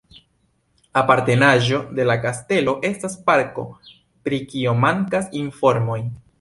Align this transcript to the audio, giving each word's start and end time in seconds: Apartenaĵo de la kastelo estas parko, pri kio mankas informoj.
Apartenaĵo 1.01 1.81
de 1.99 2.07
la 2.11 2.15
kastelo 2.23 2.75
estas 2.91 3.19
parko, 3.29 3.69
pri 4.25 4.43
kio 4.55 4.77
mankas 4.89 5.33
informoj. 5.47 6.03